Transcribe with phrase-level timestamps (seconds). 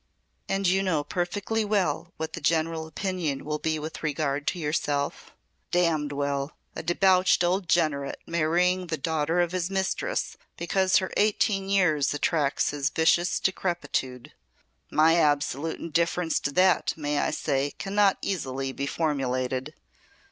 [0.49, 5.29] "And you know perfectly well what the general opinion will be with regard to yourself?"
[5.69, 6.53] "Damned well.
[6.75, 12.71] A debauched old degenerate marrying the daughter of his mistress because her eighteen years attracts
[12.71, 14.33] his vicious decrepitude.
[14.89, 19.75] My absolute indifference to that, may I say, can not easily be formulated.